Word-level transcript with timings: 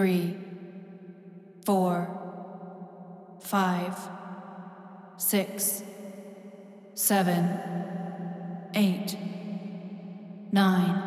three, 0.00 0.34
four, 1.66 2.08
five, 3.42 3.94
six, 5.18 5.82
seven, 6.94 7.60
eight, 8.74 9.14
nine, 10.52 11.02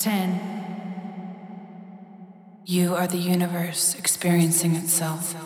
ten. 0.00 0.40
You 2.66 2.96
are 2.96 3.06
the 3.06 3.18
universe 3.18 3.94
experiencing 3.94 4.74
itself. 4.74 5.36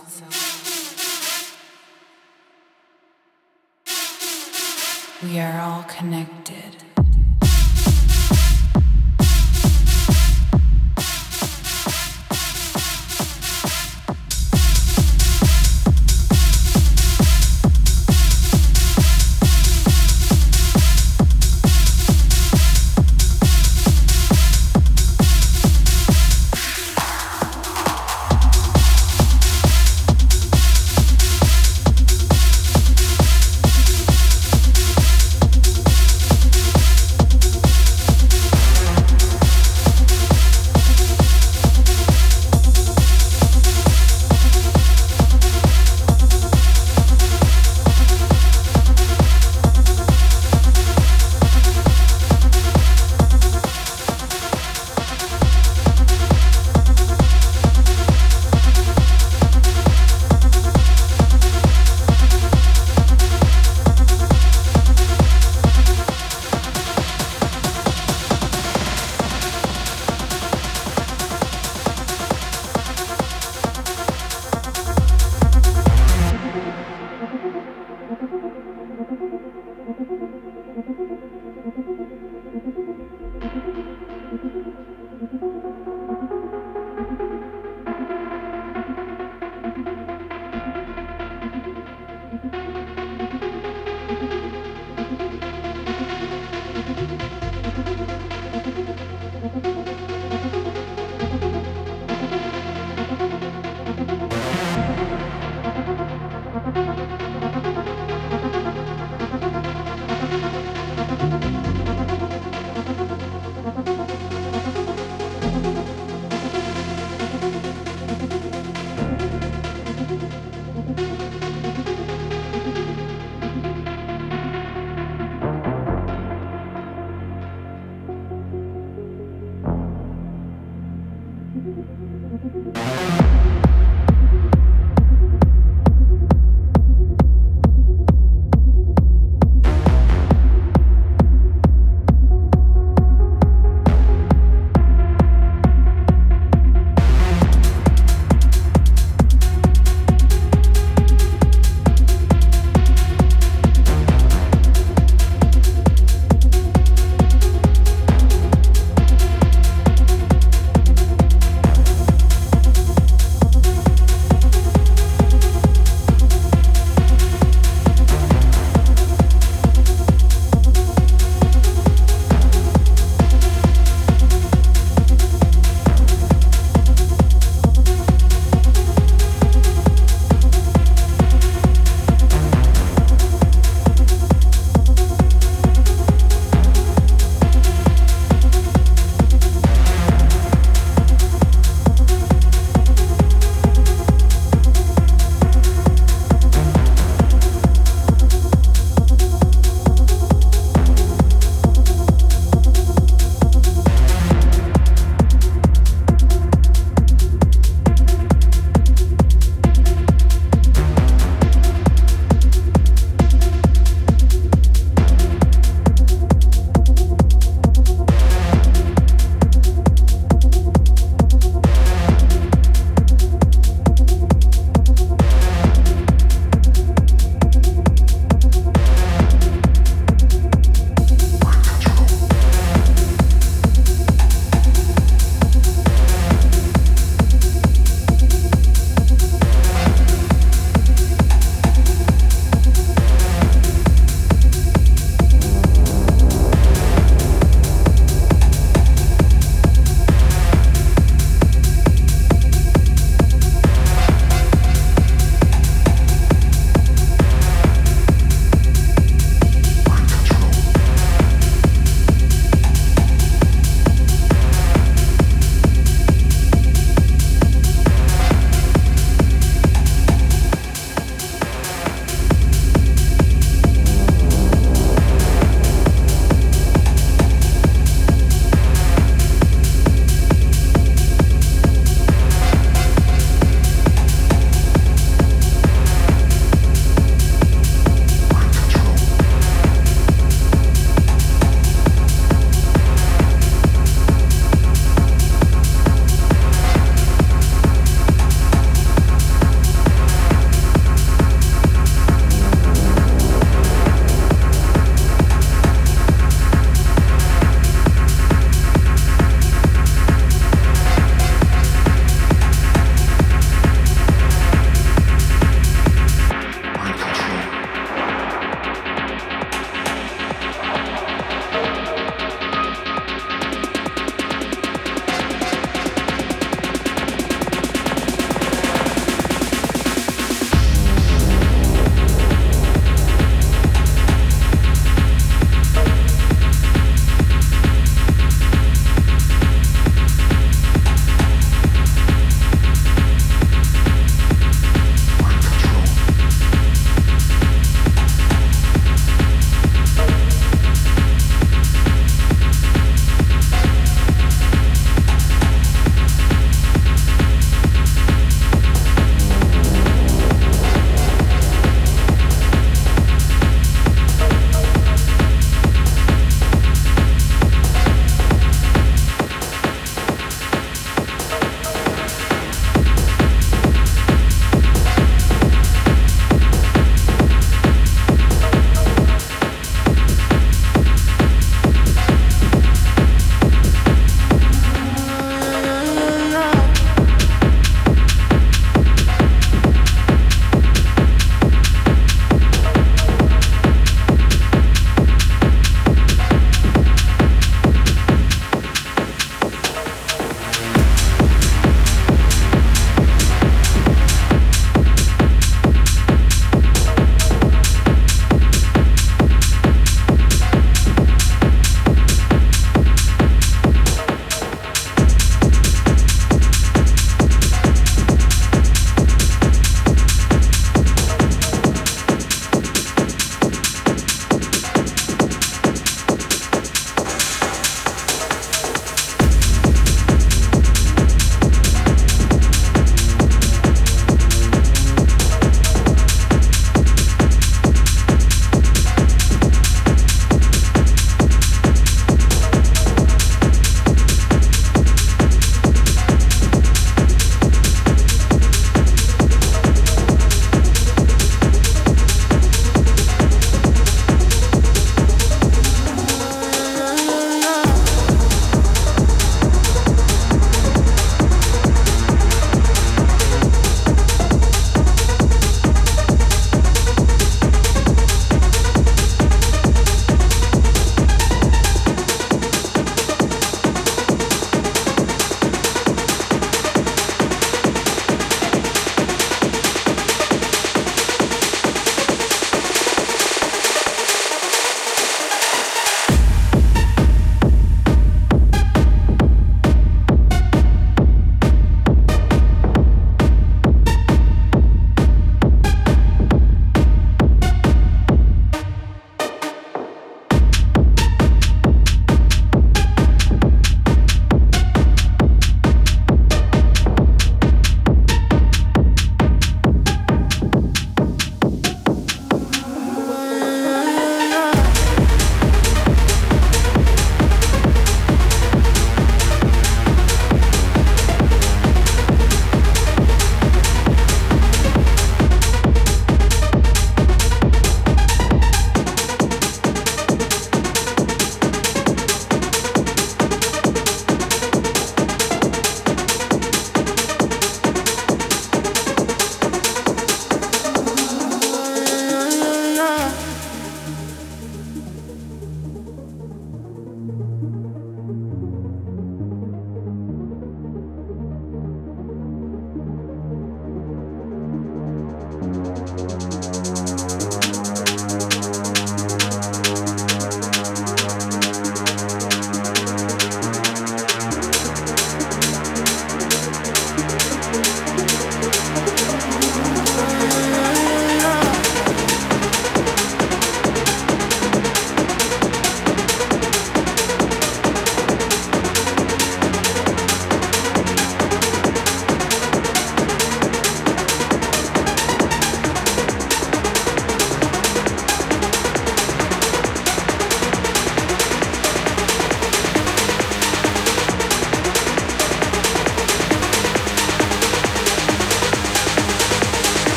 We 5.22 5.38
are 5.40 5.60
all 5.60 5.82
connected. 5.82 6.93